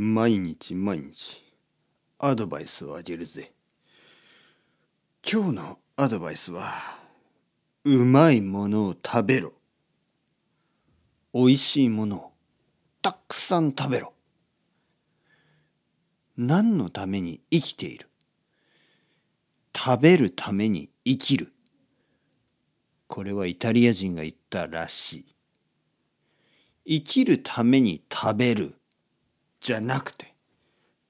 [0.00, 1.42] 毎日毎日
[2.20, 3.50] アドバイスをあげるぜ。
[5.28, 6.72] 今日のアドバイスは
[7.82, 9.54] うまいものを食べろ。
[11.32, 12.32] おいしいものを
[13.02, 14.12] たくさん食べろ。
[16.36, 18.08] 何のために生きている？
[19.76, 21.52] 食べるために生きる。
[23.08, 25.24] これはイタリア人が言ったらし
[26.86, 27.00] い。
[27.00, 28.76] 生きるために食べる。
[29.60, 30.34] じゃなくて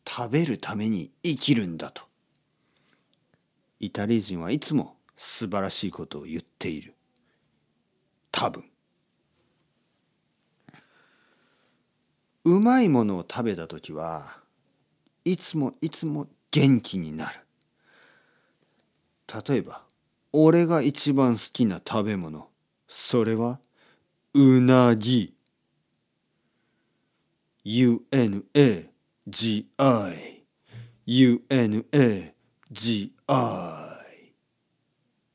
[0.07, 2.03] 食べるために生きるんだと。
[3.81, 6.95] イタリア人はいつも素晴らしいことを言っている。
[8.33, 8.65] 多分。
[12.45, 14.41] うまいものを食べた時は
[15.25, 17.41] いつもいつも元気になる。
[19.47, 19.83] 例えば
[20.33, 22.49] 俺が一番好きな食べ物。
[22.89, 23.61] それは
[24.35, 25.35] うなぎ。
[27.65, 28.89] UNAGI
[31.07, 32.33] UNAGI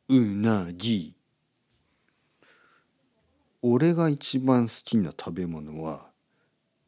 [0.10, 1.16] うなぎ。
[3.62, 6.12] 俺が一番好きな食べ物は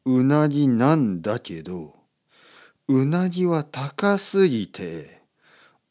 [0.04, 1.94] うなぎなんだけど
[2.88, 5.22] うなぎは高すぎて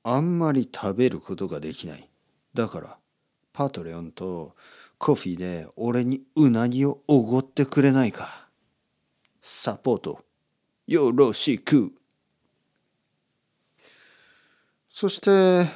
[0.03, 2.07] あんまり食べることができない。
[2.53, 2.99] だから
[3.51, 4.55] パトレオンと
[4.97, 8.44] コフィで俺にうなぎをおごってくれないか。
[9.47, 10.25] サポート。
[10.87, 11.93] よろしく。
[14.89, 15.69] そして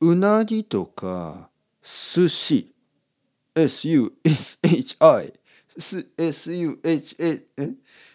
[0.00, 1.50] うなぎとか
[1.82, 2.72] 寿司。
[3.54, 5.34] SUSHI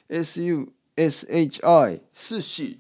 [0.10, 2.80] SUSHI 寿司。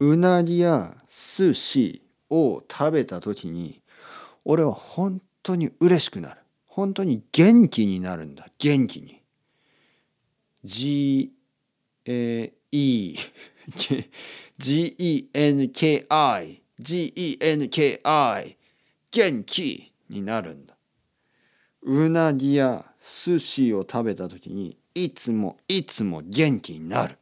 [0.00, 3.80] うなぎや寿司を食べた時に
[4.44, 6.42] 俺は本当に嬉しくなる。
[6.66, 8.48] 本当に元気になるんだ。
[8.58, 9.21] 元気に。
[10.64, 11.32] G
[12.06, 13.16] A E
[14.58, 18.56] G E N K I G E N K I
[19.10, 20.74] 元気になるんだ。
[21.82, 27.18] うなぎや寿司を食べた時にいつもいつも元気になる。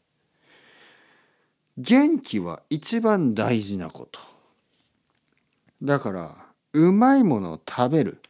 [1.78, 4.20] 元気は一番大事なこと。
[5.82, 6.36] だから
[6.74, 8.20] うまいものを食べる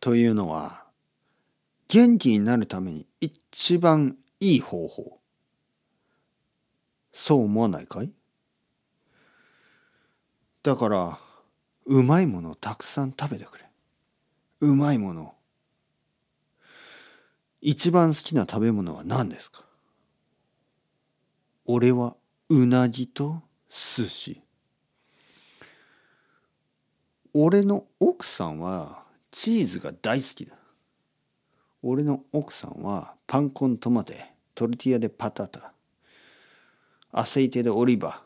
[0.00, 0.83] というのは
[1.88, 5.20] 元気になるために一番いい方法。
[7.12, 8.10] そう思わないかい？
[10.62, 11.18] だから
[11.86, 13.64] うまいものをたくさん食べてくれ。
[14.60, 15.34] うまいもの。
[17.60, 19.64] 一番好きな食べ物は何ですか？
[21.66, 22.16] 俺は
[22.48, 24.42] うなぎと寿司。
[27.32, 30.56] 俺の奥さんはチーズが大好きだ。
[31.86, 35.74] 俺の奥さんはパンコントマテトルティアでパタタ。
[37.12, 38.22] アセイテでオリバ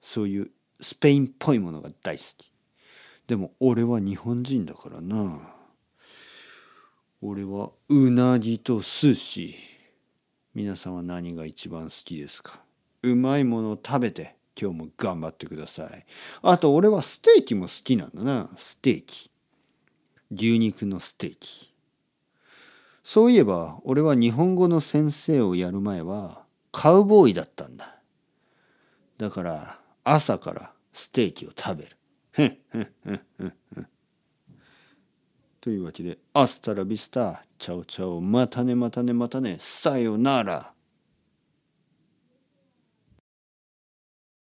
[0.00, 0.50] そういう
[0.80, 2.50] スペインっぽいものが大好き。
[3.26, 5.38] でも俺は日本人だからな。
[7.20, 9.54] 俺はうなぎと寿司。
[10.54, 12.60] 皆さんは何が一番好きですか？
[13.02, 16.06] うまいものを食べて今日も頑張ってください。
[16.40, 18.48] あと俺はステーキも好きなんだな。
[18.56, 19.30] ステーキ。
[20.32, 21.75] 牛肉のステーキ。
[23.08, 28.00] そういえば俺は日本語の先生をやる前はカウボーイだったんだ。
[29.16, 31.96] だから朝からステーキを食べる。
[35.60, 40.72] というわけで、アスタラビスタ、チャオチャオ、またねまたねまたね、さよなら。